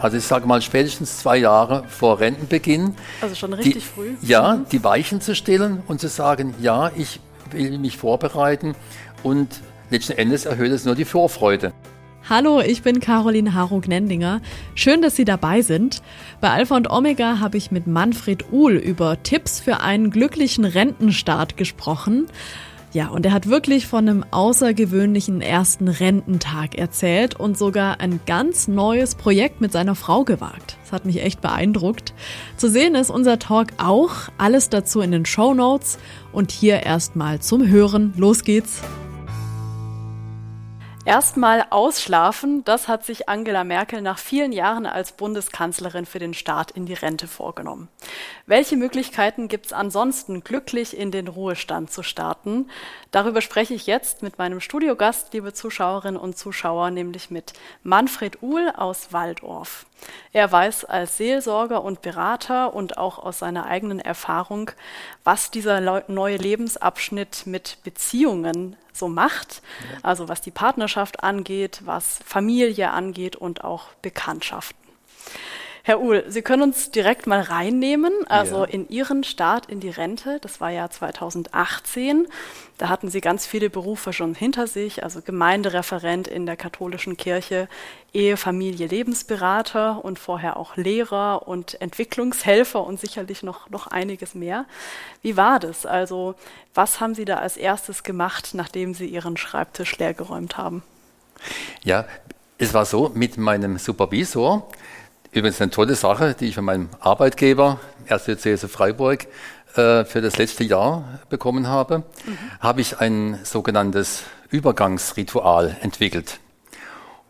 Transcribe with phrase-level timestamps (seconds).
[0.00, 2.94] Also ich sage mal spätestens zwei Jahre vor Rentenbeginn.
[3.20, 4.14] Also schon richtig die, früh.
[4.22, 4.66] Ja, mhm.
[4.70, 7.20] die Weichen zu stellen und zu sagen, ja, ich
[7.50, 8.74] will mich vorbereiten
[9.22, 9.48] und
[9.90, 11.72] letzten Endes erhöht es nur die Vorfreude.
[12.28, 14.42] Hallo, ich bin Caroline Harung-Nendinger.
[14.74, 16.02] Schön, dass Sie dabei sind.
[16.42, 21.56] Bei Alpha und Omega habe ich mit Manfred Uhl über Tipps für einen glücklichen Rentenstart
[21.56, 22.26] gesprochen.
[22.92, 28.66] Ja, und er hat wirklich von einem außergewöhnlichen ersten Rententag erzählt und sogar ein ganz
[28.66, 30.78] neues Projekt mit seiner Frau gewagt.
[30.82, 32.14] Das hat mich echt beeindruckt.
[32.56, 34.30] Zu sehen ist unser Talk auch.
[34.38, 35.98] Alles dazu in den Show Notes.
[36.32, 38.14] Und hier erstmal zum Hören.
[38.16, 38.80] Los geht's.
[41.08, 46.70] Erstmal ausschlafen, das hat sich Angela Merkel nach vielen Jahren als Bundeskanzlerin für den Start
[46.70, 47.88] in die Rente vorgenommen.
[48.44, 52.68] Welche Möglichkeiten gibt es ansonsten, glücklich in den Ruhestand zu starten?
[53.10, 58.70] Darüber spreche ich jetzt mit meinem Studiogast, liebe Zuschauerinnen und Zuschauer, nämlich mit Manfred Uhl
[58.76, 59.86] aus Waldorf.
[60.34, 64.72] Er weiß als Seelsorger und Berater und auch aus seiner eigenen Erfahrung,
[65.24, 69.62] was dieser neue Lebensabschnitt mit Beziehungen so macht.
[70.02, 74.78] Also was die Partnerschaft angeht, was Familie angeht und auch Bekanntschaften.
[75.88, 78.64] Herr Uhl, Sie können uns direkt mal reinnehmen, also ja.
[78.64, 82.26] in Ihren Start in die Rente, das war ja 2018.
[82.76, 87.68] Da hatten Sie ganz viele Berufe schon hinter sich, also Gemeindereferent in der katholischen Kirche,
[88.12, 94.66] Ehe, Familie, Lebensberater und vorher auch Lehrer und Entwicklungshelfer und sicherlich noch, noch einiges mehr.
[95.22, 95.86] Wie war das?
[95.86, 96.34] Also,
[96.74, 100.82] was haben Sie da als erstes gemacht, nachdem Sie Ihren Schreibtisch leergeräumt haben?
[101.82, 102.04] Ja,
[102.58, 104.68] es war so, mit meinem Supervisor,
[105.30, 109.26] Übrigens eine tolle Sache, die ich von meinem Arbeitgeber, Erzdiözese Freiburg,
[109.74, 112.38] äh, für das letzte Jahr bekommen habe, mhm.
[112.60, 116.40] habe ich ein sogenanntes Übergangsritual entwickelt.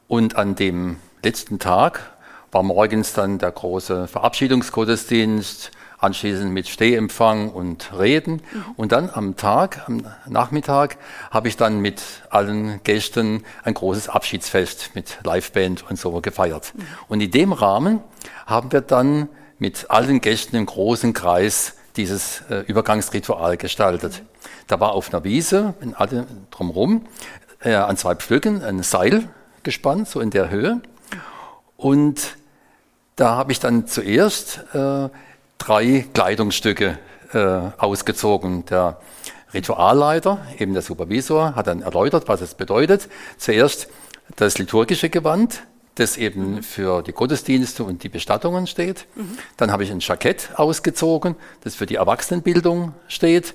[0.06, 2.12] Und an dem letzten Tag
[2.52, 8.34] war morgens dann der große Verabschiedungsgottesdienst, anschließend mit Stehempfang und Reden.
[8.34, 8.64] Mhm.
[8.76, 10.96] Und dann am Tag, am Nachmittag,
[11.30, 16.72] habe ich dann mit allen Gästen ein großes Abschiedsfest mit Liveband und so gefeiert.
[16.74, 16.82] Mhm.
[17.08, 18.00] Und in dem Rahmen
[18.46, 19.28] haben wir dann
[19.58, 24.22] mit allen Gästen im großen Kreis dieses äh, Übergangsritual gestaltet.
[24.68, 27.06] Da war auf einer Wiese, in alle drumherum,
[27.60, 29.28] äh, an zwei Pflöcken ein Seil
[29.64, 30.80] gespannt, so in der Höhe.
[31.76, 32.36] Und
[33.16, 35.08] da habe ich dann zuerst äh,
[35.58, 36.98] drei Kleidungsstücke
[37.32, 37.38] äh,
[37.78, 38.64] ausgezogen.
[38.66, 39.00] Der
[39.52, 43.08] Ritualleiter, eben der Supervisor, hat dann erläutert, was es bedeutet.
[43.36, 43.88] Zuerst
[44.36, 45.62] das liturgische Gewand,
[45.94, 46.62] das eben mhm.
[46.62, 49.06] für die Gottesdienste und die Bestattungen steht.
[49.14, 49.38] Mhm.
[49.56, 53.54] Dann habe ich ein Jackett ausgezogen, das für die Erwachsenenbildung steht.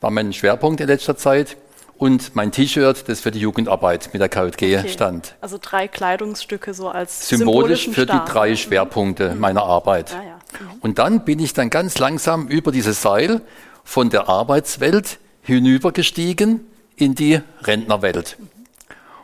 [0.00, 1.56] War mein Schwerpunkt in letzter Zeit
[1.96, 4.88] und mein T-Shirt, das für die Jugendarbeit mit der KJG okay.
[4.88, 5.34] stand.
[5.40, 8.24] Also drei Kleidungsstücke so als symbolisch für Star.
[8.24, 8.56] die drei mhm.
[8.56, 9.40] Schwerpunkte mhm.
[9.40, 10.14] meiner Arbeit.
[10.14, 10.33] Ah, ja.
[10.80, 13.40] Und dann bin ich dann ganz langsam über dieses Seil
[13.84, 16.60] von der Arbeitswelt hinübergestiegen
[16.96, 18.36] in die Rentnerwelt.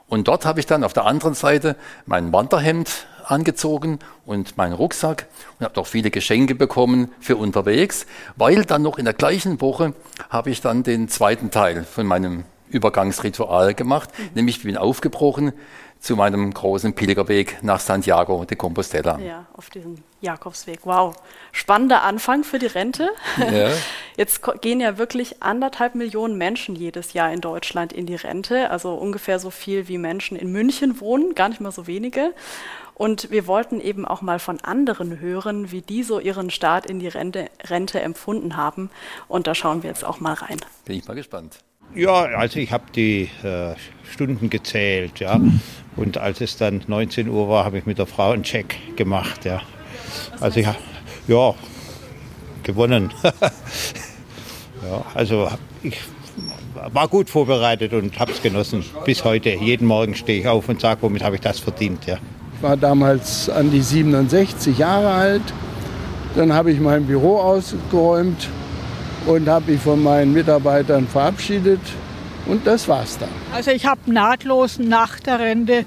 [0.09, 5.27] Und dort habe ich dann auf der anderen Seite mein Wanderhemd angezogen und meinen Rucksack
[5.59, 9.95] und habe noch viele Geschenke bekommen für unterwegs, weil dann noch in der gleichen Woche
[10.29, 14.31] habe ich dann den zweiten Teil von meinem Übergangsritual gemacht, mhm.
[14.35, 15.53] nämlich ich bin aufgebrochen
[16.01, 19.19] zu meinem großen Pilgerweg nach Santiago de Compostela.
[19.19, 20.81] Ja, auf diesem Jakobsweg.
[20.85, 21.15] Wow.
[21.53, 23.11] Spannender Anfang für die Rente.
[23.39, 23.71] Ja.
[24.17, 28.95] Jetzt gehen ja wirklich anderthalb Millionen Menschen jedes Jahr in Deutschland in die Rente, also
[28.95, 32.35] ungefähr so viel wie Menschen in München wohnen, gar nicht mal so wenige.
[32.95, 36.99] Und wir wollten eben auch mal von anderen hören, wie die so ihren Start in
[36.99, 38.91] die Rente, Rente empfunden haben.
[39.27, 40.59] Und da schauen wir jetzt auch mal rein.
[40.85, 41.61] Bin ich mal gespannt.
[41.95, 43.75] Ja, also ich habe die äh,
[44.09, 45.41] Stunden gezählt, ja.
[45.97, 49.45] Und als es dann 19 Uhr war, habe ich mit der Frau einen Check gemacht,
[49.45, 49.61] ja.
[50.41, 50.79] Also ich habe,
[51.27, 51.55] ja,
[52.63, 53.13] gewonnen.
[53.23, 55.49] ja, also
[55.83, 55.99] ich
[56.93, 58.85] war gut vorbereitet und habe es genossen.
[59.05, 59.51] Bis heute.
[59.51, 62.19] Jeden Morgen stehe ich auf und sage, womit habe ich das verdient, ja.
[62.57, 65.43] Ich war damals an die 67 Jahre alt.
[66.37, 68.49] Dann habe ich mein Büro ausgeräumt
[69.27, 71.81] und habe mich von meinen Mitarbeitern verabschiedet.
[72.47, 73.29] Und das war's dann.
[73.55, 75.85] Also ich habe nahtlos nach der Rente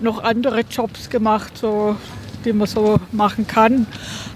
[0.00, 1.96] noch andere Jobs gemacht, so,
[2.44, 3.86] die man so machen kann.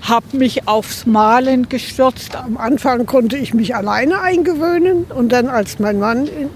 [0.02, 2.36] Habe mich aufs Malen gestürzt.
[2.36, 6.48] Am Anfang konnte ich mich alleine eingewöhnen und dann, als mein Mann in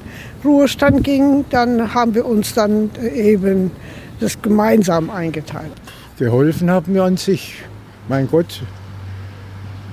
[0.45, 3.73] Ruhestand ging, dann haben wir uns dann eben
[4.21, 5.73] das gemeinsam eingeteilt.
[6.19, 7.57] Geholfen haben wir uns sich,
[8.09, 8.63] mein Gott,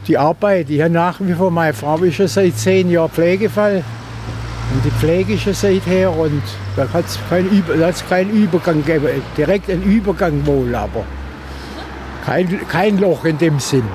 [0.08, 0.70] die Arbeit.
[0.70, 3.84] Ich habe nach wie vor, meine Frau ist schon seit zehn Jahren Pflegefall.
[4.74, 6.42] Und die Pflege ist schon seither und
[6.76, 7.64] da hat es keinen,
[8.10, 9.22] keinen Übergang gegeben.
[9.38, 11.04] Direkt einen Übergang wohl, aber
[12.26, 13.86] Kein, kein Loch in dem Sinn.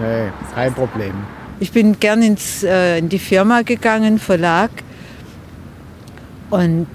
[0.00, 1.14] Nee, kein Problem.
[1.60, 4.70] Ich bin gern ins, äh, in die Firma gegangen, Verlag.
[6.50, 6.88] Und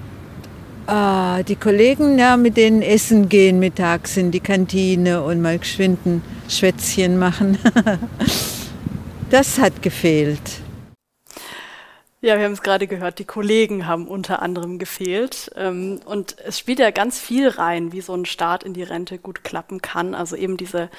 [0.88, 6.04] äh, die Kollegen, ja, mit denen essen gehen mittags in die Kantine und mal geschwind
[6.06, 7.58] ein Schwätzchen machen.
[9.30, 10.62] das hat gefehlt.
[12.20, 15.52] Ja, wir haben es gerade gehört, die Kollegen haben unter anderem gefehlt.
[15.54, 19.18] Ähm, und es spielt ja ganz viel rein, wie so ein Start in die Rente
[19.18, 20.16] gut klappen kann.
[20.16, 20.90] Also eben diese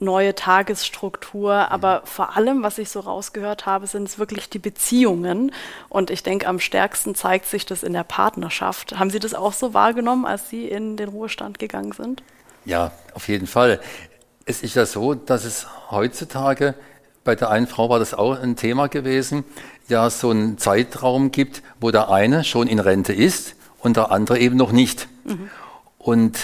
[0.00, 1.70] neue Tagesstruktur.
[1.70, 5.52] Aber vor allem, was ich so rausgehört habe, sind es wirklich die Beziehungen.
[5.88, 8.98] Und ich denke, am stärksten zeigt sich das in der Partnerschaft.
[8.98, 12.22] Haben Sie das auch so wahrgenommen, als Sie in den Ruhestand gegangen sind?
[12.64, 13.80] Ja, auf jeden Fall.
[14.44, 16.74] Es ist ja so, dass es heutzutage
[17.26, 19.44] bei der einen Frau war das auch ein Thema gewesen,
[19.88, 24.38] ja so einen Zeitraum gibt, wo der eine schon in Rente ist und der andere
[24.38, 25.08] eben noch nicht.
[25.24, 25.50] Mhm.
[25.98, 26.38] Und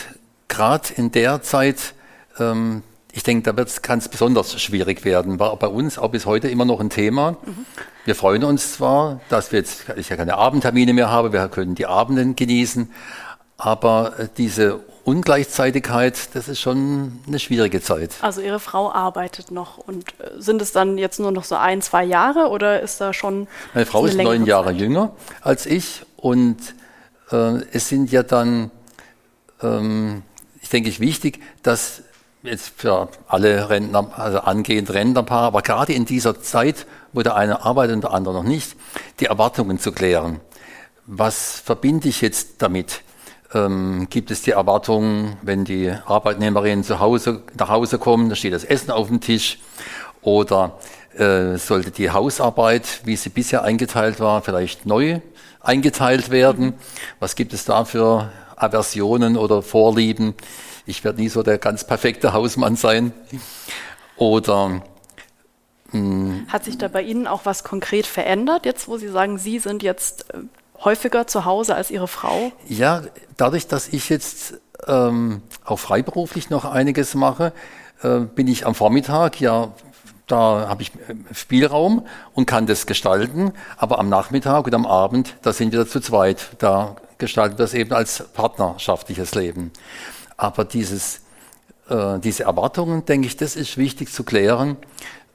[0.49, 1.95] gerade in der Zeit,
[2.39, 5.38] ähm, ich denke, da kann es besonders schwierig werden.
[5.38, 7.32] War bei uns auch bis heute immer noch ein Thema.
[7.32, 7.67] Mhm.
[8.06, 11.75] Wir freuen uns zwar, dass wir jetzt ich ja keine Abendtermine mehr haben, wir können
[11.75, 12.91] die Abenden genießen,
[13.59, 18.12] aber äh, diese Ungleichzeitigkeit, das ist schon eine schwierige Zeit.
[18.23, 21.82] Also Ihre Frau arbeitet noch und äh, sind es dann jetzt nur noch so ein,
[21.82, 23.47] zwei Jahre oder ist da schon.
[23.75, 24.81] Meine Frau ist neun Jahre Zeit?
[24.81, 25.12] jünger
[25.43, 26.56] als ich und
[27.31, 28.70] äh, es sind ja dann,
[29.62, 30.23] ähm,
[30.62, 32.03] ich denke, ich wichtig, dass
[32.43, 37.65] jetzt für alle Rentner, also angehend Rentnerpaare, aber gerade in dieser Zeit, wo der eine
[37.65, 38.77] arbeitet und der andere noch nicht,
[39.21, 40.41] die Erwartungen zu klären.
[41.06, 43.03] Was verbinde ich jetzt damit?
[43.55, 48.53] ähm, gibt es die Erwartung, wenn die Arbeitnehmerinnen zu Hause, nach Hause kommen, da steht
[48.53, 49.59] das Essen auf dem Tisch
[50.23, 50.79] oder
[51.17, 55.21] äh, sollte die Hausarbeit, wie sie bisher eingeteilt war, vielleicht neu
[55.61, 56.75] eingeteilt werden?
[57.21, 58.31] Was gibt es da für
[58.62, 60.35] Aversionen oder Vorlieben?
[60.87, 63.12] Ich werde nie so der ganz perfekte Hausmann sein.
[64.17, 64.82] Oder
[65.91, 66.47] hm.
[66.49, 69.82] hat sich da bei Ihnen auch was konkret verändert, jetzt wo Sie sagen, Sie sind
[69.82, 70.38] jetzt äh,
[70.85, 72.53] häufiger zu Hause als Ihre Frau?
[72.69, 73.03] Ja,
[73.37, 74.55] dadurch, dass ich jetzt
[74.87, 77.53] ähm, auch freiberuflich noch einiges mache,
[78.03, 79.73] äh, bin ich am Vormittag ja
[80.26, 83.53] da habe ich äh, Spielraum und kann das gestalten.
[83.76, 86.50] Aber am Nachmittag und am Abend, da sind wir zu zweit.
[86.58, 89.71] Da gestalten wir das eben als partnerschaftliches Leben.
[90.37, 91.21] Aber dieses,
[91.89, 94.77] äh, diese Erwartungen, denke ich, das ist wichtig zu klären.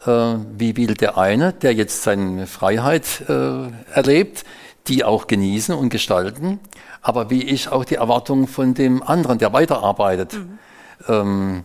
[0.05, 4.43] Äh, wie will der eine, der jetzt seine Freiheit äh, erlebt,
[4.87, 6.59] die auch genießen und gestalten,
[7.01, 10.33] aber wie ich auch die Erwartungen von dem anderen, der weiterarbeitet.
[10.33, 10.59] Mhm.
[11.07, 11.63] Ähm,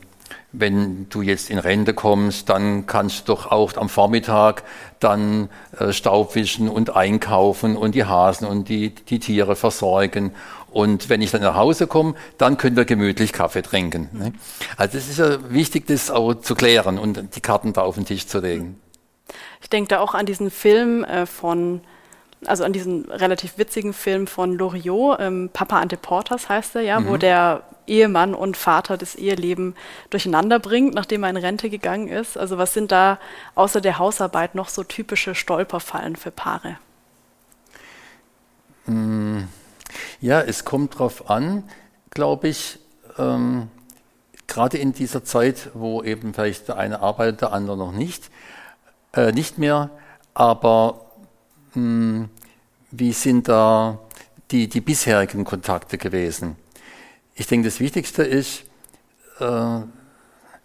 [0.53, 4.63] wenn du jetzt in Rente kommst, dann kannst du doch auch am Vormittag
[5.01, 10.33] dann äh, Staubwischen und einkaufen und die Hasen und die, die Tiere versorgen.
[10.71, 14.09] Und wenn ich dann nach Hause komme, dann können wir gemütlich Kaffee trinken.
[14.13, 14.33] Ne?
[14.77, 18.05] Also es ist ja wichtig, das auch zu klären und die Karten da auf den
[18.05, 18.81] Tisch zu legen.
[19.61, 21.81] Ich denke da auch an diesen Film äh, von
[22.47, 27.01] also an diesen relativ witzigen Film von Loriot, ähm, Papa Ante Portas heißt er ja,
[27.01, 27.09] mhm.
[27.09, 29.75] wo der Ehemann und Vater das Eheleben
[30.11, 32.37] durcheinander bringt, nachdem er in Rente gegangen ist.
[32.37, 33.19] Also was sind da
[33.55, 36.79] außer der Hausarbeit noch so typische Stolperfallen für Paare?
[38.87, 39.43] Mm,
[40.21, 41.65] ja, es kommt darauf an,
[42.11, 42.79] glaube ich,
[43.19, 43.69] ähm,
[44.47, 48.31] gerade in dieser Zeit, wo eben vielleicht der eine arbeitet, der andere noch nicht,
[49.15, 49.91] äh, nicht mehr,
[50.35, 51.12] aber
[51.73, 52.29] hm,
[52.91, 53.99] wie sind da
[54.51, 56.57] die, die bisherigen Kontakte gewesen?
[57.35, 58.65] Ich denke, das Wichtigste ist,
[59.41, 59.81] äh,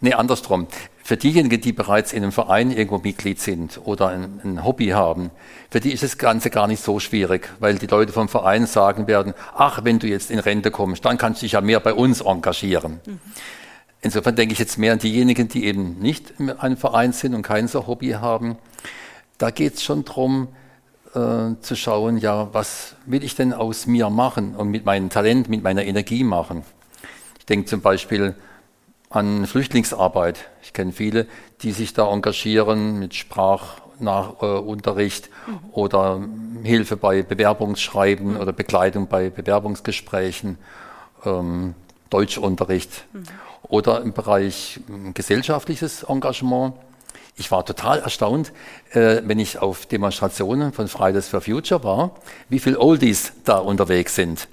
[0.01, 0.67] nee, andersrum.
[1.03, 5.31] Für diejenigen, die bereits in einem Verein irgendwo Mitglied sind oder ein, ein, Hobby haben,
[5.71, 9.07] für die ist das Ganze gar nicht so schwierig, weil die Leute vom Verein sagen
[9.07, 11.93] werden, ach, wenn du jetzt in Rente kommst, dann kannst du dich ja mehr bei
[11.93, 12.99] uns engagieren.
[13.05, 13.19] Mhm.
[14.01, 17.41] Insofern denke ich jetzt mehr an diejenigen, die eben nicht in einem Verein sind und
[17.41, 18.57] kein so Hobby haben.
[19.37, 20.49] Da geht es schon darum,
[21.17, 25.49] äh, zu schauen, ja, was will ich denn aus mir machen und mit meinem Talent,
[25.49, 26.63] mit meiner Energie machen.
[27.39, 28.35] Ich denke zum Beispiel
[29.09, 30.49] an Flüchtlingsarbeit.
[30.61, 31.25] Ich kenne viele,
[31.61, 35.59] die sich da engagieren mit Sprachunterricht mhm.
[35.71, 36.21] oder
[36.63, 38.39] Hilfe bei Bewerbungsschreiben mhm.
[38.39, 40.59] oder Begleitung bei Bewerbungsgesprächen,
[41.25, 41.73] ähm,
[42.11, 43.23] Deutschunterricht mhm.
[43.63, 46.75] oder im Bereich ähm, gesellschaftliches Engagement
[47.35, 48.51] ich war total erstaunt,
[48.91, 52.15] äh, wenn ich auf Demonstrationen von Fridays for Future war,
[52.49, 54.47] wie viele Oldies da unterwegs sind.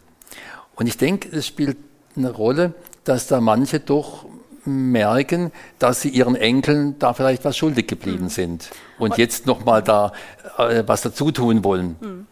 [0.74, 1.76] Und ich denke, es spielt
[2.16, 4.26] eine Rolle, dass da manche doch
[4.66, 8.30] merken, dass sie ihren Enkeln da vielleicht was schuldig geblieben mhm.
[8.30, 10.12] sind und jetzt nochmal da
[10.58, 11.96] äh, was dazu tun wollen.
[12.00, 12.26] Mhm.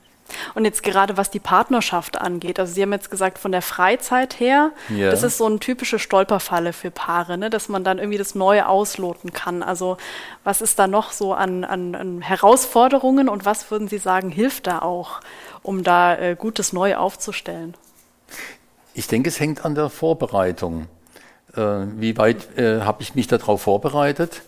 [0.55, 4.41] Und jetzt gerade was die Partnerschaft angeht, also Sie haben jetzt gesagt, von der Freizeit
[4.41, 5.11] her, Ja.
[5.11, 7.51] das ist so eine typische Stolperfalle für Paare, ne?
[7.51, 9.63] dass man dann irgendwie das Neue ausloten kann.
[9.63, 9.97] Also
[10.45, 14.67] was ist da noch so an, an, an Herausforderungen und was würden Sie sagen, hilft
[14.67, 15.21] da auch,
[15.63, 17.75] um da äh, gutes Neu aufzustellen?
[18.95, 20.87] Ich denke, es hängt an der Vorbereitung.
[21.57, 21.61] Äh,
[21.97, 24.43] wie weit äh, habe ich mich darauf vorbereitet?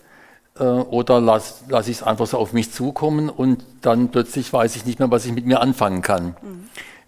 [0.59, 4.75] Äh, oder lasse lass ich es einfach so auf mich zukommen und dann plötzlich weiß
[4.75, 6.35] ich nicht mehr, was ich mit mir anfangen kann,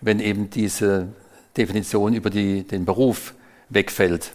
[0.02, 1.08] wenn eben diese
[1.56, 3.34] Definition über die, den Beruf
[3.70, 4.34] wegfällt.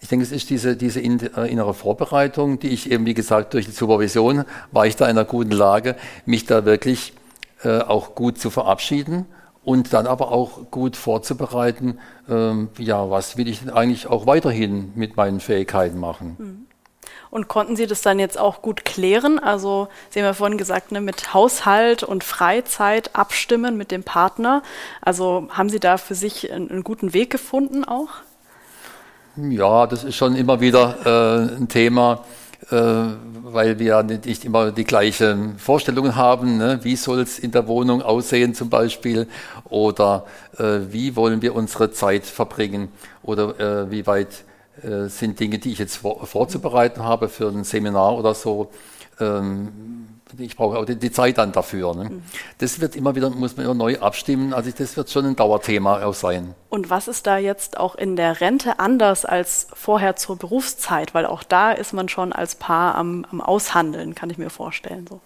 [0.00, 3.66] Ich denke, es ist diese, diese äh, innere Vorbereitung, die ich eben, wie gesagt, durch
[3.66, 5.94] die Supervision war ich da in einer guten Lage,
[6.26, 7.12] mich da wirklich
[7.62, 9.26] äh, auch gut zu verabschieden
[9.64, 14.90] und dann aber auch gut vorzubereiten, ähm, ja, was will ich denn eigentlich auch weiterhin
[14.96, 16.66] mit meinen Fähigkeiten machen.
[17.32, 19.38] Und konnten Sie das dann jetzt auch gut klären?
[19.38, 24.62] Also Sie haben ja vorhin gesagt, ne, mit Haushalt und Freizeit abstimmen mit dem Partner.
[25.00, 28.10] Also haben Sie da für sich einen, einen guten Weg gefunden auch?
[29.36, 32.22] Ja, das ist schon immer wieder äh, ein Thema,
[32.70, 36.58] äh, weil wir nicht immer die gleichen Vorstellungen haben.
[36.58, 36.80] Ne?
[36.82, 39.26] Wie soll es in der Wohnung aussehen zum Beispiel?
[39.70, 40.26] Oder
[40.58, 42.88] äh, wie wollen wir unsere Zeit verbringen?
[43.22, 44.44] Oder äh, wie weit
[44.82, 48.70] äh, sind Dinge, die ich jetzt vor, vorzubereiten habe für ein Seminar oder so?
[49.20, 51.94] Ähm, ich brauche auch die, die Zeit dann dafür.
[51.94, 52.22] Ne?
[52.58, 54.54] Das wird immer wieder, muss man immer neu abstimmen.
[54.54, 56.54] Also das wird schon ein Dauerthema auch sein.
[56.70, 61.14] Und was ist da jetzt auch in der Rente anders als vorher zur Berufszeit?
[61.14, 65.06] Weil auch da ist man schon als Paar am, am Aushandeln, kann ich mir vorstellen.
[65.06, 65.20] So.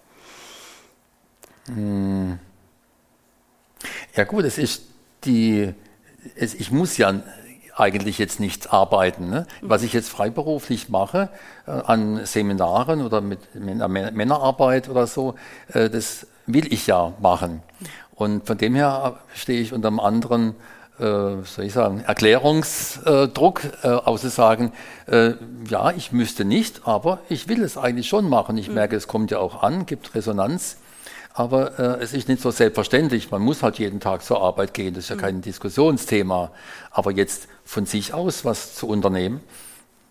[4.15, 4.83] Ja gut, es ist
[5.23, 5.73] die,
[6.35, 7.21] es, ich muss ja
[7.77, 9.29] eigentlich jetzt nicht arbeiten.
[9.29, 9.45] Ne?
[9.61, 11.29] Was ich jetzt freiberuflich mache,
[11.65, 15.35] äh, an Seminaren oder mit, mit Männerarbeit oder so,
[15.73, 17.61] äh, das will ich ja machen.
[18.15, 20.55] Und von dem her stehe ich unter einem anderen,
[20.99, 24.71] äh, soll ich sagen, Erklärungsdruck, äh, auszusagen,
[25.05, 25.33] äh,
[25.69, 28.57] ja, ich müsste nicht, aber ich will es eigentlich schon machen.
[28.57, 30.77] Ich merke, es kommt ja auch an, gibt Resonanz.
[31.37, 33.29] Aber äh, es ist nicht so selbstverständlich.
[33.29, 34.95] Man muss halt jeden Tag zur Arbeit gehen.
[34.95, 36.49] Das ist ja kein Diskussionsthema.
[36.89, 39.41] Aber jetzt von sich aus was zu unternehmen,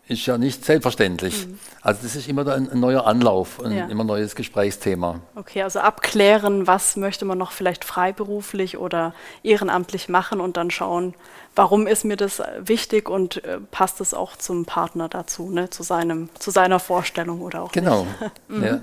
[0.06, 1.48] ist ja nicht selbstverständlich.
[1.82, 3.86] Also das ist immer ein, ein neuer Anlauf, ein Ja.
[3.86, 5.18] immer neues Gesprächsthema.
[5.34, 11.14] Okay, also abklären, was möchte man noch vielleicht freiberuflich oder ehrenamtlich machen und dann schauen,
[11.56, 15.70] warum ist mir das wichtig und äh, passt es auch zum Partner dazu, ne?
[15.70, 18.06] zu, seinem, zu seiner Vorstellung oder auch Genau.
[18.46, 18.62] nicht.
[18.64, 18.80] ja.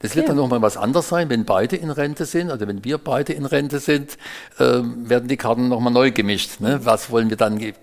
[0.00, 2.98] Das wird dann nochmal was anderes sein, wenn beide in Rente sind, also wenn wir
[2.98, 4.18] beide in Rente sind,
[4.58, 6.60] ähm, werden die Karten nochmal neu gemischt.
[6.60, 6.80] Ne?
[6.84, 7.74] Was wollen wir dann, äh,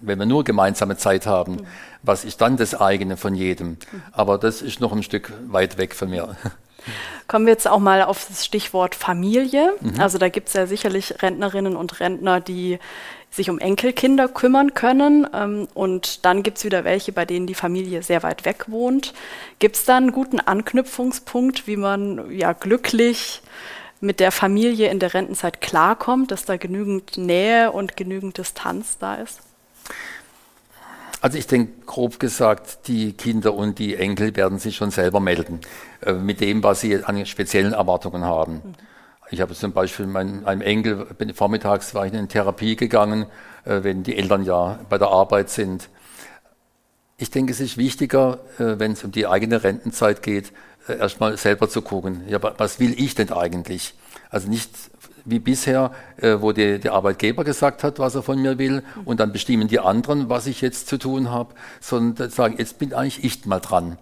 [0.00, 1.62] wenn wir nur gemeinsame Zeit haben?
[2.02, 3.76] Was ist dann das eigene von jedem?
[4.12, 6.36] Aber das ist noch ein Stück weit weg von mir.
[7.28, 9.74] Kommen wir jetzt auch mal auf das Stichwort Familie.
[9.98, 12.78] Also da gibt es ja sicherlich Rentnerinnen und Rentner, die
[13.32, 15.26] sich um Enkelkinder kümmern können.
[15.34, 19.14] Ähm, und dann gibt es wieder welche, bei denen die Familie sehr weit weg wohnt.
[19.58, 23.42] Gibt es da einen guten Anknüpfungspunkt, wie man ja glücklich
[24.00, 29.14] mit der Familie in der Rentenzeit klarkommt, dass da genügend Nähe und genügend Distanz da
[29.14, 29.40] ist?
[31.22, 35.60] Also ich denke, grob gesagt, die Kinder und die Enkel werden sich schon selber melden
[36.04, 38.60] äh, mit dem, was sie an speziellen Erwartungen haben.
[39.30, 43.26] Ich habe zum Beispiel mein, einem Enkel, bin, vormittags war ich in Therapie gegangen,
[43.64, 45.88] äh, wenn die Eltern ja bei der Arbeit sind.
[47.18, 50.52] Ich denke, es ist wichtiger, äh, wenn es um die eigene Rentenzeit geht,
[50.88, 53.94] äh, erstmal selber zu gucken, ja, wa- was will ich denn eigentlich?
[54.28, 54.70] Also nicht
[55.24, 59.20] wie bisher, äh, wo die, der Arbeitgeber gesagt hat, was er von mir will, und
[59.20, 63.24] dann bestimmen die anderen, was ich jetzt zu tun habe, sondern sagen, jetzt bin eigentlich
[63.24, 63.98] ich mal dran.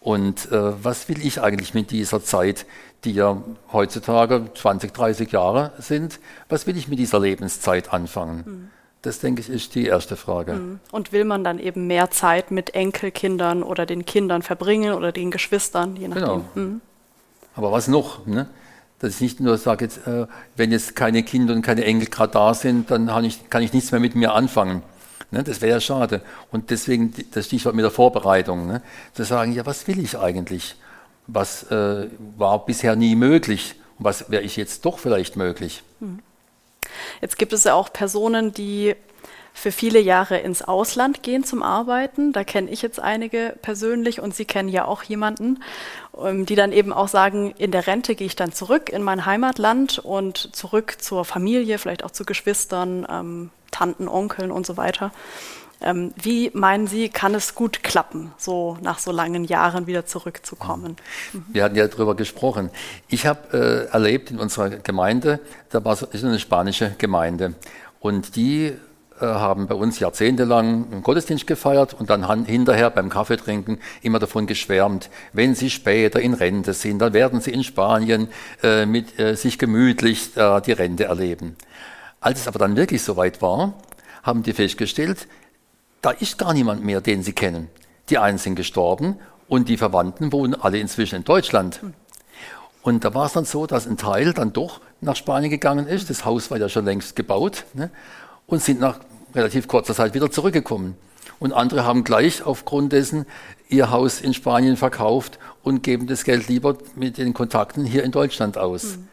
[0.00, 2.66] Und äh, was will ich eigentlich mit dieser Zeit,
[3.04, 6.18] die ja heutzutage 20, 30 Jahre sind,
[6.48, 8.70] was will ich mit dieser Lebenszeit anfangen?
[9.02, 10.78] Das, denke ich, ist die erste Frage.
[10.92, 15.32] Und will man dann eben mehr Zeit mit Enkelkindern oder den Kindern verbringen oder den
[15.32, 16.44] Geschwistern, je nachdem.
[16.54, 16.80] Genau.
[17.54, 18.26] Aber was noch?
[18.26, 18.46] Ne?
[19.02, 22.32] Dass ich nicht nur sage, jetzt, äh, wenn jetzt keine Kinder und keine Enkel gerade
[22.32, 24.82] da sind, dann kann ich, kann ich nichts mehr mit mir anfangen.
[25.30, 25.42] Ne?
[25.42, 26.22] Das wäre ja schade.
[26.50, 28.66] Und deswegen das Stichwort mit der Vorbereitung.
[28.66, 28.80] Ne?
[29.12, 30.76] Zu sagen, ja, was will ich eigentlich?
[31.26, 33.74] Was äh, war bisher nie möglich?
[33.98, 35.82] Was wäre ich jetzt doch vielleicht möglich?
[37.20, 38.94] Jetzt gibt es ja auch Personen, die
[39.54, 42.32] für viele Jahre ins Ausland gehen zum Arbeiten.
[42.32, 45.62] Da kenne ich jetzt einige persönlich und Sie kennen ja auch jemanden,
[46.14, 49.98] die dann eben auch sagen, in der Rente gehe ich dann zurück in mein Heimatland
[49.98, 55.12] und zurück zur Familie, vielleicht auch zu Geschwistern, ähm, Tanten, Onkeln und so weiter.
[55.80, 60.96] Ähm, wie meinen Sie, kann es gut klappen, so nach so langen Jahren wieder zurückzukommen?
[61.32, 61.44] Mhm.
[61.48, 62.70] Wir hatten ja darüber gesprochen.
[63.08, 65.40] Ich habe äh, erlebt in unserer Gemeinde,
[65.70, 67.54] da war so eine spanische Gemeinde
[67.98, 68.74] und die
[69.26, 75.10] haben bei uns jahrzehntelang einen Gottesdienst gefeiert und dann hinterher beim Kaffeetrinken immer davon geschwärmt,
[75.32, 78.28] wenn sie später in Rente sind, dann werden sie in Spanien
[78.62, 81.56] äh, mit äh, sich gemütlich äh, die Rente erleben.
[82.20, 83.74] Als es aber dann wirklich soweit war,
[84.22, 85.26] haben die festgestellt,
[86.00, 87.68] da ist gar niemand mehr, den sie kennen.
[88.10, 91.80] Die einen sind gestorben und die Verwandten wohnen alle inzwischen in Deutschland.
[92.82, 96.10] Und da war es dann so, dass ein Teil dann doch nach Spanien gegangen ist.
[96.10, 97.90] Das Haus war ja schon längst gebaut ne?
[98.46, 98.98] und sind nach
[99.34, 100.96] relativ kurzer Zeit wieder zurückgekommen.
[101.38, 103.26] Und andere haben gleich aufgrund dessen
[103.68, 108.12] ihr Haus in Spanien verkauft und geben das Geld lieber mit den Kontakten hier in
[108.12, 108.96] Deutschland aus.
[108.96, 109.08] Mhm.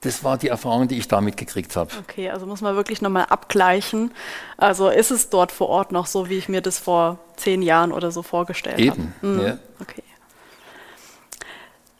[0.00, 1.90] Das war die Erfahrung, die ich damit gekriegt habe.
[2.00, 4.12] Okay, also muss man wirklich nochmal abgleichen.
[4.58, 7.90] Also ist es dort vor Ort noch so, wie ich mir das vor zehn Jahren
[7.90, 9.00] oder so vorgestellt habe?
[9.00, 9.40] Eben, mhm.
[9.40, 9.58] ja.
[9.80, 10.02] Okay.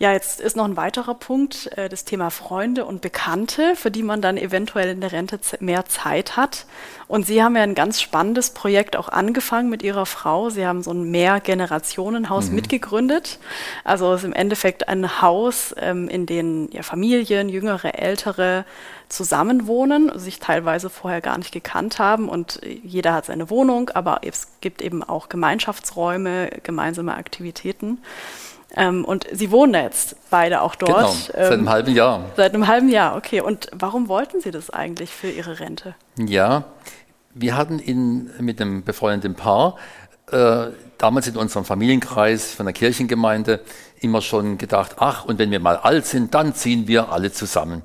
[0.01, 4.03] Ja, jetzt ist noch ein weiterer Punkt, äh, das Thema Freunde und Bekannte, für die
[4.03, 6.67] man dann eventuell in der Rente mehr Zeit hat.
[7.07, 10.51] Und Sie haben ja ein ganz spannendes Projekt auch angefangen mit Ihrer Frau.
[10.51, 12.57] Sie haben so ein Mehrgenerationenhaus mhm.
[12.57, 13.39] mitgegründet.
[13.85, 18.65] Also es ist im Endeffekt ein Haus, ähm, in dem ja, Familien, jüngere, ältere
[19.09, 24.49] zusammenwohnen, sich teilweise vorher gar nicht gekannt haben und jeder hat seine Wohnung, aber es
[24.61, 27.99] gibt eben auch Gemeinschaftsräume, gemeinsame Aktivitäten.
[28.77, 30.97] Ähm, und Sie wohnen jetzt beide auch dort.
[30.97, 32.25] Genau, seit einem ähm, halben Jahr.
[32.37, 33.41] Seit einem halben Jahr, okay.
[33.41, 35.95] Und warum wollten Sie das eigentlich für Ihre Rente?
[36.19, 36.65] Ja,
[37.35, 39.77] wir hatten in, mit einem befreundeten Paar
[40.31, 40.67] äh,
[40.99, 43.61] damals in unserem Familienkreis von der Kirchengemeinde
[44.01, 47.83] immer schon gedacht, ach, und wenn wir mal alt sind, dann ziehen wir alle zusammen.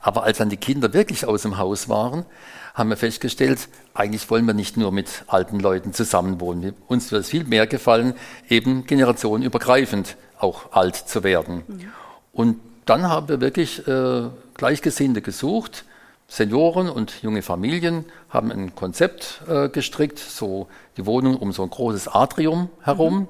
[0.00, 2.24] Aber als dann die Kinder wirklich aus dem Haus waren,
[2.74, 6.74] haben wir festgestellt, eigentlich wollen wir nicht nur mit alten Leuten zusammenwohnen.
[6.88, 8.14] Uns wird es viel mehr gefallen,
[8.48, 11.62] eben generationenübergreifend auch alt zu werden.
[11.66, 11.92] Mhm.
[12.32, 14.22] Und dann haben wir wirklich äh,
[14.54, 15.84] Gleichgesinnte gesucht.
[16.28, 21.70] Senioren und junge Familien haben ein Konzept äh, gestrickt, so die Wohnung um so ein
[21.70, 23.28] großes Atrium herum, mhm.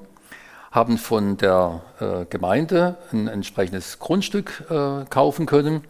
[0.71, 5.83] haben von der äh, Gemeinde ein entsprechendes Grundstück äh, kaufen können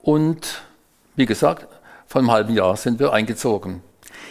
[0.00, 0.62] und
[1.16, 1.66] wie gesagt,
[2.12, 3.80] vor einem halben Jahr sind wir eingezogen.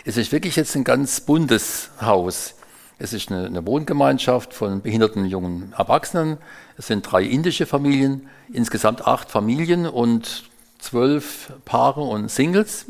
[0.06, 2.54] Es ist wirklich jetzt ein ganz buntes Haus.
[3.00, 6.38] Es ist eine, eine, Wohngemeinschaft von behinderten jungen Erwachsenen.
[6.78, 10.44] Es sind drei indische Familien, insgesamt acht Familien und
[10.78, 12.86] zwölf Paare und Singles.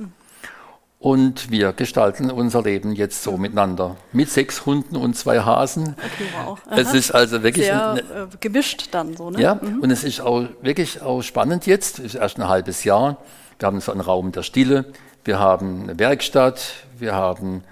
[0.99, 3.95] Und wir gestalten unser Leben jetzt so miteinander.
[4.11, 5.95] Mit sechs Hunden und zwei Hasen.
[5.97, 6.59] Okay, wow.
[6.69, 7.67] Es ist also wirklich.
[7.67, 9.41] Sehr äh, gemischt dann so, ne?
[9.41, 9.79] Ja, mhm.
[9.79, 11.99] und es ist auch wirklich auch spannend jetzt.
[11.99, 13.19] Es ist erst ein halbes Jahr.
[13.61, 14.85] Wir haben so einen Raum der Stille,
[15.23, 17.63] wir haben eine Werkstatt, wir haben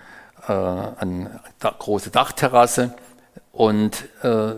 [0.48, 2.94] äh, eine große Dachterrasse
[3.52, 4.54] und äh,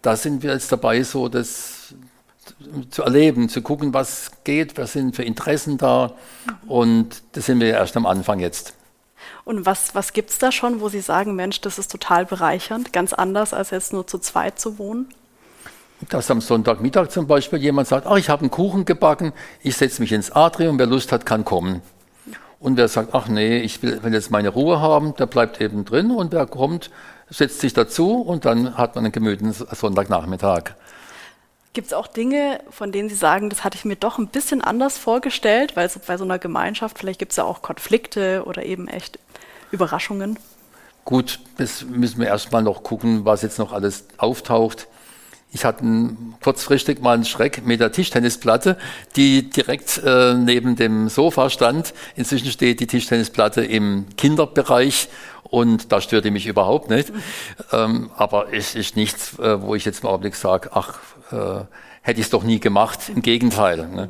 [0.00, 1.94] da sind wir jetzt dabei, so das
[2.88, 6.14] zu erleben, zu gucken, was geht, was sind für Interessen da
[6.66, 8.72] und das sind wir erst am Anfang jetzt.
[9.44, 12.94] Und was, was gibt es da schon, wo Sie sagen, Mensch, das ist total bereichernd,
[12.94, 15.12] ganz anders als jetzt nur zu zweit zu wohnen?
[16.08, 20.02] Dass am Sonntagmittag zum Beispiel jemand sagt, ach, ich habe einen Kuchen gebacken, ich setze
[20.02, 21.82] mich ins Atrium, wer Lust hat, kann kommen.
[22.58, 26.10] Und wer sagt, ach nee, ich will, jetzt meine Ruhe haben, der bleibt eben drin
[26.10, 26.90] und wer kommt,
[27.28, 30.74] setzt sich dazu und dann hat man einen gemütlichen Sonntagnachmittag.
[31.72, 34.60] Gibt es auch Dinge, von denen Sie sagen, das hatte ich mir doch ein bisschen
[34.60, 38.64] anders vorgestellt, weil so bei so einer Gemeinschaft, vielleicht gibt es ja auch Konflikte oder
[38.64, 39.18] eben echt
[39.70, 40.38] Überraschungen?
[41.04, 44.86] Gut, das müssen wir erstmal noch gucken, was jetzt noch alles auftaucht.
[45.54, 45.84] Ich hatte
[46.42, 48.78] kurzfristig mal einen Schreck mit der Tischtennisplatte,
[49.16, 51.92] die direkt äh, neben dem Sofa stand.
[52.16, 55.10] Inzwischen steht die Tischtennisplatte im Kinderbereich
[55.42, 57.12] und da störte mich überhaupt nicht.
[57.70, 61.64] Ähm, aber es ist nichts, äh, wo ich jetzt im Augenblick sage, ach, äh,
[62.00, 63.10] hätte ich es doch nie gemacht.
[63.14, 63.86] Im Gegenteil.
[63.88, 64.08] Ne?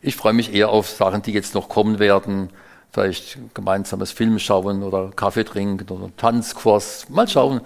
[0.00, 2.48] Ich freue mich eher auf Sachen, die jetzt noch kommen werden.
[2.92, 7.10] Vielleicht gemeinsames Film schauen oder Kaffee trinken oder Tanzkurs.
[7.10, 7.60] Mal schauen.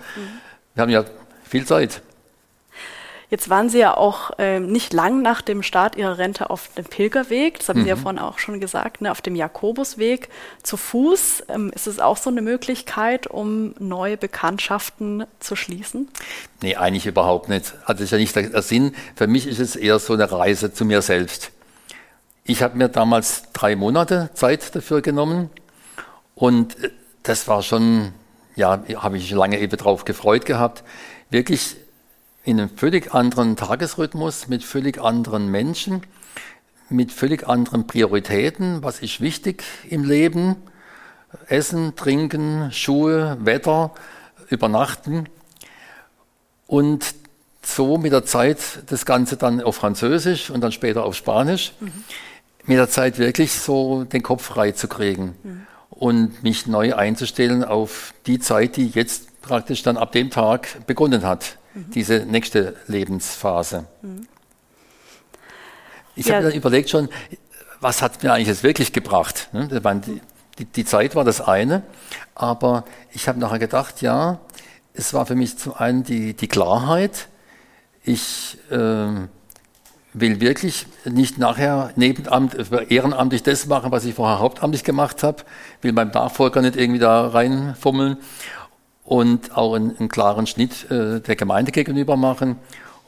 [0.75, 1.05] Wir haben ja
[1.45, 2.03] viel Zeit.
[3.33, 6.85] Jetzt waren Sie ja auch äh, nicht lang nach dem Start Ihrer Rente auf dem
[6.85, 7.85] Pilgerweg, das haben mhm.
[7.85, 8.01] Sie ja mhm.
[8.01, 10.29] vorhin auch schon gesagt, ne, auf dem Jakobusweg
[10.63, 11.45] zu Fuß.
[11.49, 16.09] Ähm, ist es auch so eine Möglichkeit, um neue Bekanntschaften zu schließen?
[16.61, 17.73] Nee, eigentlich überhaupt nicht.
[17.87, 18.95] Also das ist ja nicht der Sinn.
[19.17, 21.53] Für mich ist es eher so eine Reise zu mir selbst.
[22.45, 25.49] Ich habe mir damals drei Monate Zeit dafür genommen
[26.35, 26.91] und äh,
[27.23, 28.13] das war schon,
[28.57, 30.85] ja, habe ich lange eben drauf gefreut gehabt,
[31.31, 31.77] wirklich
[32.45, 36.03] in einem völlig anderen Tagesrhythmus, mit völlig anderen Menschen,
[36.89, 38.83] mit völlig anderen Prioritäten.
[38.83, 40.57] Was ist wichtig im Leben?
[41.47, 43.93] Essen, Trinken, Schuhe, Wetter,
[44.49, 45.29] Übernachten.
[46.67, 47.15] Und
[47.65, 51.73] so mit der Zeit das Ganze dann auf Französisch und dann später auf Spanisch.
[51.81, 51.93] Mhm.
[52.67, 55.67] Mit der Zeit wirklich so den Kopf frei zu kriegen mhm.
[55.91, 61.25] und mich neu einzustellen auf die Zeit, die jetzt praktisch dann ab dem Tag begonnen
[61.25, 61.91] hat, mhm.
[61.93, 63.87] diese nächste Lebensphase.
[64.03, 64.27] Mhm.
[66.15, 66.37] Ich ja.
[66.37, 67.09] habe mir überlegt schon,
[67.81, 69.49] was hat mir eigentlich jetzt wirklich gebracht?
[69.53, 69.69] Ne?
[70.59, 71.83] Die, die, Zeit war das eine,
[72.35, 74.41] aber ich habe nachher gedacht, ja,
[74.95, 77.29] es war für mich zum einen die, die Klarheit,
[78.05, 79.09] ich äh,
[80.13, 82.57] will wirklich nicht nachher Nebenamt,
[82.91, 85.43] ehrenamtlich das machen, was ich vorher hauptamtlich gemacht habe,
[85.81, 88.19] will meinem Nachfolger nicht irgendwie da reinfummeln
[89.13, 92.57] und auch einen, einen klaren Schnitt äh, der Gemeinde gegenüber machen,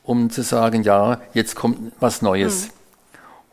[0.02, 2.66] um zu sagen, ja, jetzt kommt was Neues.
[2.66, 2.70] Mhm.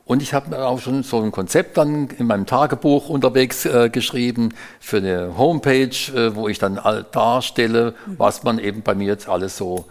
[0.04, 4.54] Und ich habe auch schon so ein Konzept dann in meinem Tagebuch unterwegs äh, geschrieben
[4.82, 6.78] für eine Homepage, äh, wo ich dann
[7.14, 8.20] darstelle, mhm.
[8.20, 9.86] was man eben bei mir jetzt alles so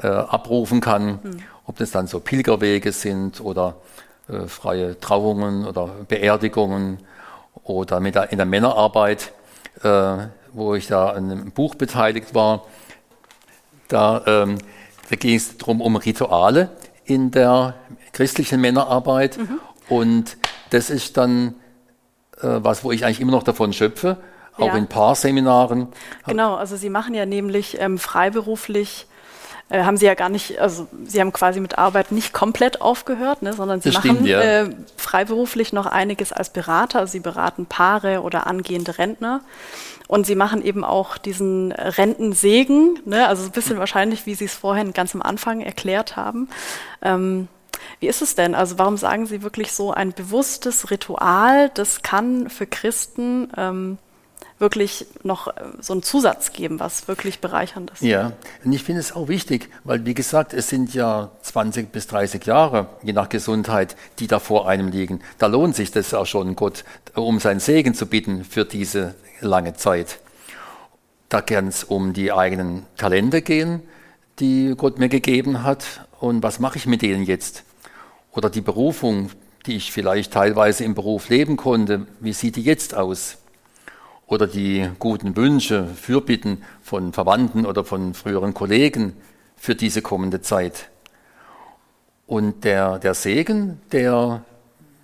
[0.00, 1.18] äh, abrufen kann.
[1.20, 1.38] Mhm.
[1.66, 3.74] Ob das dann so Pilgerwege sind oder
[4.28, 6.98] äh, freie Trauungen oder Beerdigungen
[7.64, 9.32] oder mit der, in der Männerarbeit,
[9.82, 12.64] äh, wo ich da an einem Buch beteiligt war.
[13.88, 14.58] Da, ähm,
[15.10, 16.70] da ging es darum um Rituale
[17.04, 17.74] in der
[18.12, 19.36] christlichen Männerarbeit.
[19.36, 19.60] Mhm.
[19.88, 20.38] Und
[20.70, 21.54] das ist dann
[22.40, 24.16] äh, was, wo ich eigentlich immer noch davon schöpfe,
[24.56, 24.76] auch ja.
[24.76, 25.88] in Paarseminaren.
[26.26, 29.06] Genau, also Sie machen ja nämlich ähm, freiberuflich
[29.70, 33.42] äh, haben sie ja gar nicht, also sie haben quasi mit Arbeit nicht komplett aufgehört,
[33.42, 34.40] ne, sondern sie das machen stimmt, ja.
[34.40, 37.00] äh, freiberuflich noch einiges als Berater.
[37.00, 39.40] Also sie beraten Paare oder angehende Rentner.
[40.06, 44.54] Und sie machen eben auch diesen Rentensegen, ne, also ein bisschen wahrscheinlich, wie Sie es
[44.54, 46.48] vorhin ganz am Anfang erklärt haben.
[47.00, 47.48] Ähm,
[48.00, 48.54] wie ist es denn?
[48.54, 53.98] Also warum sagen Sie wirklich so ein bewusstes Ritual, das kann für Christen ähm,
[54.58, 58.02] wirklich noch äh, so einen Zusatz geben, was wirklich bereichernd ist.
[58.02, 58.32] Ja,
[58.64, 62.44] und ich finde es auch wichtig, weil wie gesagt, es sind ja 20 bis 30
[62.46, 65.20] Jahre, je nach Gesundheit, die da vor einem liegen.
[65.38, 69.74] Da lohnt sich das auch schon, Gott um seinen Segen zu bitten für diese lange
[69.74, 70.18] Zeit.
[71.28, 73.82] Da kann es um die eigenen Talente gehen,
[74.38, 77.64] die Gott mir gegeben hat und was mache ich mit denen jetzt?
[78.32, 79.30] Oder die Berufung,
[79.66, 83.38] die ich vielleicht teilweise im Beruf leben konnte, wie sieht die jetzt aus?
[84.26, 89.14] Oder die guten Wünsche, Fürbitten von Verwandten oder von früheren Kollegen
[89.56, 90.90] für diese kommende Zeit.
[92.26, 94.44] Und der, der Segen, der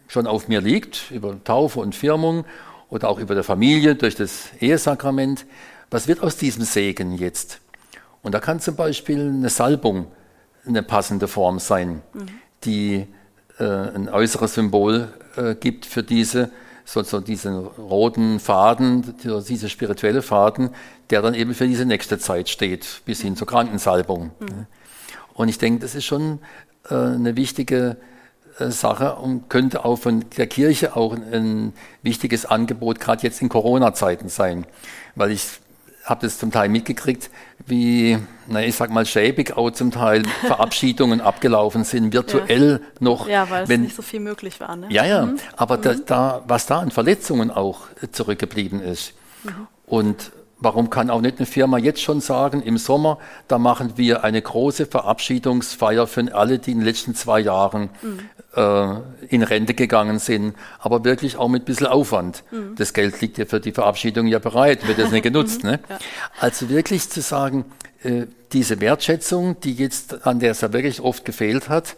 [0.08, 2.44] schon auf mir liegt, über Taufe und Firmung
[2.88, 5.46] oder auch über der Familie durch das Ehesakrament,
[5.90, 7.60] was wird aus diesem Segen jetzt?
[8.22, 10.06] Und da kann zum Beispiel eine Salbung
[10.66, 12.26] eine passende Form sein, mhm.
[12.64, 13.06] die
[13.58, 16.50] äh, ein äußeres Symbol äh, gibt für diese
[16.92, 20.70] so, so diesen roten Faden, dieser spirituelle Faden,
[21.10, 24.32] der dann eben für diese nächste Zeit steht, bis hin zur Krankensalbung.
[24.40, 24.66] Mhm.
[25.34, 26.40] Und ich denke, das ist schon
[26.90, 27.96] äh, eine wichtige
[28.58, 31.72] äh, Sache und könnte auch von der Kirche auch ein, ein
[32.02, 34.66] wichtiges Angebot, gerade jetzt in Corona-Zeiten sein.
[35.14, 35.46] Weil ich
[36.10, 37.30] habe das zum Teil mitgekriegt,
[37.66, 38.18] wie,
[38.48, 42.86] na, ich sag mal, schäbig auch zum Teil Verabschiedungen abgelaufen sind, virtuell ja.
[42.98, 43.28] noch.
[43.28, 44.76] Ja, weil wenn, es nicht so viel möglich war.
[44.76, 44.88] Ne?
[44.90, 45.38] Ja, ja, mhm.
[45.56, 45.82] aber mhm.
[45.82, 49.14] Da, da, was da an Verletzungen auch zurückgeblieben ist.
[49.44, 49.68] Mhm.
[49.86, 53.18] Und Warum kann auch nicht eine Firma jetzt schon sagen, im Sommer,
[53.48, 58.20] da machen wir eine große Verabschiedungsfeier für alle, die in den letzten zwei Jahren mhm.
[58.54, 58.96] äh,
[59.28, 62.44] in Rente gegangen sind, aber wirklich auch mit ein bisschen Aufwand.
[62.50, 62.74] Mhm.
[62.76, 65.64] Das Geld liegt ja für die Verabschiedung ja bereit, wird das nicht genutzt.
[65.64, 65.80] ne?
[65.88, 65.98] Ja.
[66.38, 67.64] Also wirklich zu sagen,
[68.02, 71.96] äh, diese Wertschätzung, die jetzt, an der es ja wirklich oft gefehlt hat,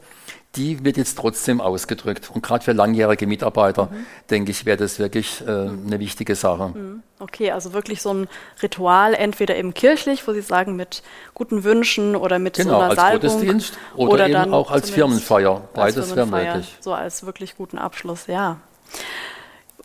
[0.57, 2.31] die wird jetzt trotzdem ausgedrückt.
[2.35, 4.07] Und gerade für langjährige Mitarbeiter, mhm.
[4.31, 6.69] denke ich, wäre das wirklich äh, eine wichtige Sache.
[6.69, 7.03] Mhm.
[7.19, 8.29] Okay, also wirklich so ein
[8.63, 11.03] Ritual, entweder eben kirchlich, wo Sie sagen, mit
[11.35, 13.31] guten Wünschen oder mit genau, so einer als Salbung.
[13.31, 15.69] Gottesdienst oder, oder eben auch als Firmenfeier.
[15.73, 16.77] Beides wäre möglich.
[16.81, 18.59] So als wirklich guten Abschluss, ja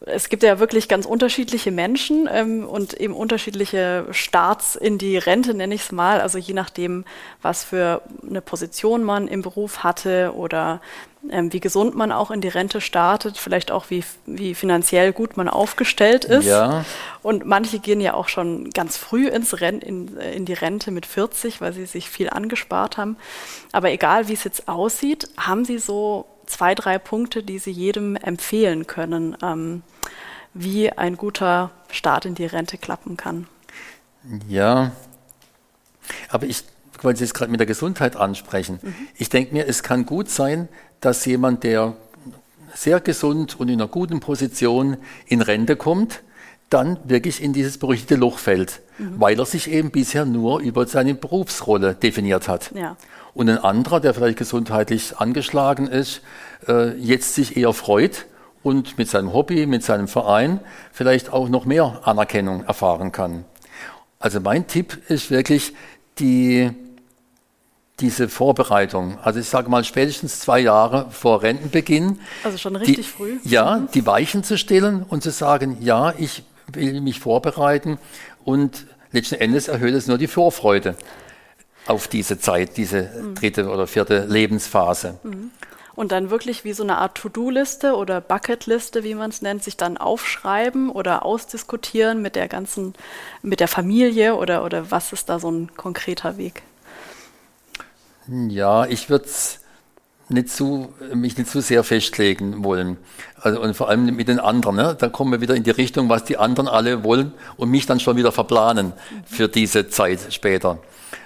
[0.05, 5.53] es gibt ja wirklich ganz unterschiedliche Menschen ähm, und eben unterschiedliche Starts in die Rente,
[5.53, 6.21] nenne ich es mal.
[6.21, 7.05] Also je nachdem,
[7.41, 10.81] was für eine Position man im Beruf hatte oder
[11.29, 15.35] ähm, wie gesund man auch in die Rente startet, vielleicht auch wie, wie finanziell gut
[15.35, 16.45] man aufgestellt ist.
[16.45, 16.85] Ja.
[17.23, 21.05] Und manche gehen ja auch schon ganz früh ins Ren in, in die Rente mit
[21.05, 23.17] 40, weil sie sich viel angespart haben.
[23.71, 28.15] Aber egal, wie es jetzt aussieht, haben Sie so zwei, drei Punkte, die Sie jedem
[28.15, 29.83] empfehlen können, ähm,
[30.53, 33.47] wie ein guter Start in die Rente klappen kann.
[34.47, 34.91] Ja,
[36.29, 36.63] aber ich
[37.01, 38.79] wollte jetzt gerade mit der Gesundheit ansprechen.
[38.81, 38.95] Mhm.
[39.15, 40.67] Ich denke mir, es kann gut sein,
[40.99, 41.95] dass jemand, der
[42.73, 46.21] sehr gesund und in einer guten Position in Rente kommt,
[46.69, 49.19] dann wirklich in dieses berüchtigte Loch fällt, mhm.
[49.19, 52.71] weil er sich eben bisher nur über seine Berufsrolle definiert hat.
[52.75, 52.97] Ja.
[53.33, 56.21] Und ein anderer, der vielleicht gesundheitlich angeschlagen ist,
[56.67, 58.25] äh, jetzt sich eher freut
[58.63, 60.59] und mit seinem Hobby, mit seinem Verein
[60.91, 63.45] vielleicht auch noch mehr Anerkennung erfahren kann.
[64.19, 65.73] Also mein Tipp ist wirklich
[66.19, 66.71] die,
[67.99, 69.19] diese Vorbereitung.
[69.21, 72.19] Also ich sage mal spätestens zwei Jahre vor Rentenbeginn.
[72.43, 73.37] Also schon richtig die, früh.
[73.43, 77.97] Ja, die Weichen zu stellen und zu sagen, ja, ich will mich vorbereiten
[78.43, 80.95] und letzten Endes erhöht es nur die Vorfreude
[81.85, 85.19] auf diese Zeit, diese dritte oder vierte Lebensphase.
[85.23, 85.51] Mhm
[85.97, 89.77] und dann wirklich wie so eine Art To-Do-Liste oder Bucket-Liste, wie man es nennt, sich
[89.77, 92.93] dann aufschreiben oder ausdiskutieren mit der ganzen,
[93.41, 96.61] mit der Familie oder, oder was ist da so ein konkreter Weg?
[98.27, 99.25] Ja, ich würde
[100.29, 102.97] nicht zu, mich nicht zu sehr festlegen wollen.
[103.39, 104.75] Also, und vor allem mit den anderen.
[104.75, 104.95] Ne?
[104.97, 107.99] Da kommen wir wieder in die Richtung, was die anderen alle wollen und mich dann
[107.99, 108.93] schon wieder verplanen
[109.25, 110.79] für diese Zeit später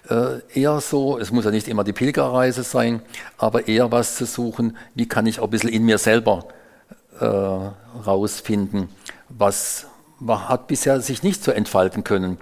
[0.10, 3.02] äh, eher so, es muss ja nicht immer die Pilgerreise sein,
[3.38, 6.48] aber eher was zu suchen, wie kann ich auch ein bisschen in mir selber
[7.20, 8.90] äh, rausfinden,
[9.30, 9.88] was
[10.28, 12.38] hat bisher sich nicht so entfalten können.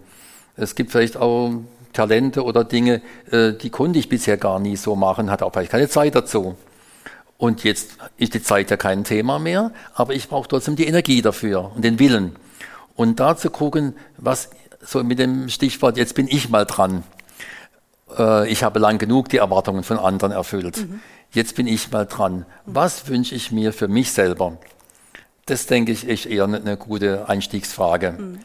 [0.56, 1.52] Es gibt vielleicht auch
[1.94, 5.72] Talente oder Dinge, äh, die konnte ich bisher gar nie so machen, hatte auch vielleicht
[5.72, 6.56] keine Zeit dazu.
[7.38, 11.22] Und jetzt ist die Zeit ja kein Thema mehr, aber ich brauche trotzdem die Energie
[11.22, 12.36] dafür und den Willen.
[12.96, 14.50] Und da zu gucken, was
[14.82, 17.04] so mit dem Stichwort, jetzt bin ich mal dran
[18.18, 20.78] äh, ich habe lang genug die Erwartungen von anderen erfüllt.
[20.78, 21.02] Mhm.
[21.32, 22.46] Jetzt bin ich mal dran.
[22.66, 24.58] Was wünsche ich mir für mich selber?
[25.46, 28.12] Das denke ich ist eher eine gute Einstiegsfrage.
[28.18, 28.40] Mhm.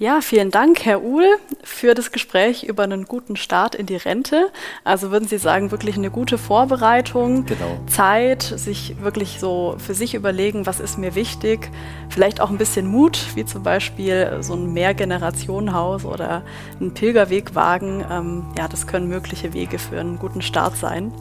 [0.00, 1.26] Ja, vielen Dank, Herr Uhl,
[1.62, 4.50] für das Gespräch über einen guten Start in die Rente.
[4.82, 7.78] Also würden Sie sagen, wirklich eine gute Vorbereitung, genau.
[7.86, 11.70] Zeit, sich wirklich so für sich überlegen, was ist mir wichtig,
[12.08, 16.44] vielleicht auch ein bisschen Mut, wie zum Beispiel so ein Mehrgenerationenhaus oder
[16.80, 18.02] ein Pilgerwegwagen.
[18.10, 21.12] Ähm, ja, das können mögliche Wege für einen guten Start sein.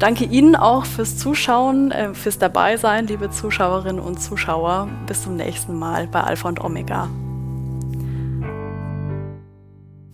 [0.00, 4.88] Danke Ihnen auch fürs Zuschauen, äh, fürs Dabeisein, liebe Zuschauerinnen und Zuschauer.
[5.06, 7.08] Bis zum nächsten Mal bei Alpha und Omega.